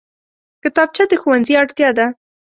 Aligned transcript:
کتابچه 0.63 1.03
د 1.09 1.13
ښوونځي 1.21 1.53
اړتیا 1.61 1.89
ده 1.97 2.05